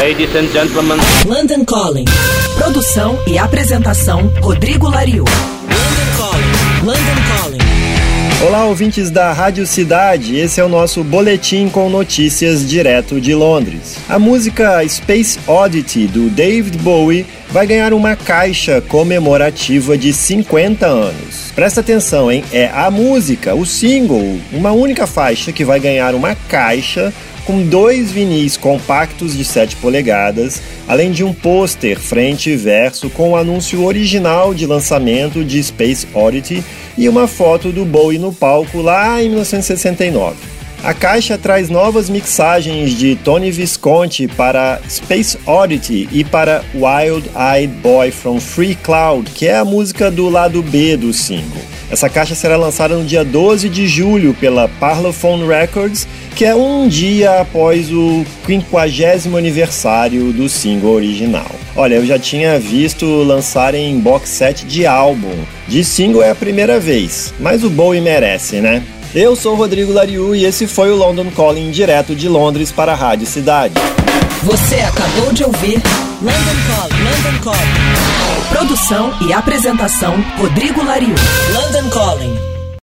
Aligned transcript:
Ladies 0.00 0.34
and 0.34 0.48
gentlemen. 0.50 0.98
London 1.26 1.62
Calling. 1.62 2.06
Produção 2.56 3.18
e 3.26 3.36
apresentação 3.36 4.32
Rodrigo 4.40 4.88
Lariu. 4.88 5.24
London 5.24 6.16
Calling. 6.16 6.86
London 6.86 7.22
Calling. 7.36 7.70
Olá, 8.48 8.64
ouvintes 8.64 9.10
da 9.10 9.30
Rádio 9.30 9.66
Cidade. 9.66 10.36
Esse 10.36 10.58
é 10.58 10.64
o 10.64 10.70
nosso 10.70 11.04
boletim 11.04 11.68
com 11.68 11.90
notícias 11.90 12.66
direto 12.66 13.20
de 13.20 13.34
Londres. 13.34 13.98
A 14.08 14.18
música 14.18 14.82
Space 14.88 15.38
Oddity 15.46 16.06
do 16.06 16.30
David 16.30 16.78
Bowie 16.78 17.26
vai 17.52 17.66
ganhar 17.66 17.92
uma 17.92 18.14
caixa 18.14 18.80
comemorativa 18.80 19.98
de 19.98 20.12
50 20.12 20.86
anos. 20.86 21.52
Presta 21.54 21.80
atenção, 21.80 22.30
hein? 22.30 22.44
É 22.52 22.68
a 22.68 22.90
música, 22.90 23.54
o 23.54 23.66
single, 23.66 24.38
uma 24.52 24.70
única 24.70 25.06
faixa 25.06 25.52
que 25.52 25.64
vai 25.64 25.80
ganhar 25.80 26.14
uma 26.14 26.34
caixa 26.48 27.12
com 27.44 27.62
dois 27.62 28.12
vinis 28.12 28.56
compactos 28.56 29.36
de 29.36 29.44
7 29.44 29.74
polegadas, 29.76 30.62
além 30.86 31.10
de 31.10 31.24
um 31.24 31.32
pôster 31.32 31.98
frente 31.98 32.50
e 32.50 32.56
verso 32.56 33.10
com 33.10 33.30
o 33.30 33.36
anúncio 33.36 33.84
original 33.84 34.54
de 34.54 34.66
lançamento 34.66 35.44
de 35.44 35.60
Space 35.62 36.06
Oddity 36.14 36.62
e 36.96 37.08
uma 37.08 37.26
foto 37.26 37.72
do 37.72 37.84
Bowie 37.84 38.18
no 38.18 38.32
palco 38.32 38.80
lá 38.80 39.20
em 39.20 39.28
1969. 39.28 40.59
A 40.82 40.94
caixa 40.94 41.36
traz 41.36 41.68
novas 41.68 42.08
mixagens 42.08 42.96
de 42.96 43.14
Tony 43.14 43.50
Visconti 43.50 44.26
para 44.26 44.80
Space 44.88 45.38
Oddity 45.44 46.08
e 46.10 46.24
para 46.24 46.64
Wild 46.74 47.30
Eyed 47.36 47.74
Boy 47.82 48.10
from 48.10 48.40
Free 48.40 48.74
Cloud, 48.74 49.30
que 49.30 49.46
é 49.46 49.58
a 49.58 49.64
música 49.64 50.10
do 50.10 50.30
lado 50.30 50.62
B 50.62 50.96
do 50.96 51.12
single. 51.12 51.60
Essa 51.90 52.08
caixa 52.08 52.34
será 52.34 52.56
lançada 52.56 52.96
no 52.96 53.04
dia 53.04 53.22
12 53.22 53.68
de 53.68 53.86
julho 53.86 54.32
pela 54.32 54.68
Parlophone 54.68 55.46
Records, 55.46 56.08
que 56.34 56.46
é 56.46 56.54
um 56.54 56.88
dia 56.88 57.40
após 57.40 57.92
o 57.92 58.24
50 58.46 59.36
aniversário 59.36 60.32
do 60.32 60.48
single 60.48 60.94
original. 60.94 61.50
Olha, 61.76 61.96
eu 61.96 62.06
já 62.06 62.18
tinha 62.18 62.58
visto 62.58 63.04
lançarem 63.04 64.00
box 64.00 64.30
set 64.30 64.64
de 64.64 64.86
álbum. 64.86 65.36
De 65.68 65.84
single 65.84 66.22
é 66.22 66.30
a 66.30 66.34
primeira 66.34 66.80
vez, 66.80 67.34
mas 67.38 67.62
o 67.64 67.68
Bowie 67.68 68.00
merece, 68.00 68.62
né? 68.62 68.82
Eu 69.14 69.34
sou 69.34 69.56
Rodrigo 69.56 69.92
Lariu 69.92 70.36
e 70.36 70.44
esse 70.44 70.68
foi 70.68 70.92
o 70.92 70.96
London 70.96 71.32
Calling 71.32 71.72
direto 71.72 72.14
de 72.14 72.28
Londres 72.28 72.70
para 72.70 72.92
a 72.92 72.94
Rádio 72.94 73.26
Cidade. 73.26 73.74
Você 74.44 74.76
acabou 74.76 75.32
de 75.32 75.42
ouvir 75.42 75.82
London 76.22 76.60
Calling. 76.68 77.02
London 77.02 77.42
Calling. 77.42 78.48
Produção 78.50 79.12
e 79.26 79.32
apresentação 79.32 80.14
Rodrigo 80.38 80.84
Lariu. 80.84 81.14
London 81.52 81.90
Calling. 81.90 82.49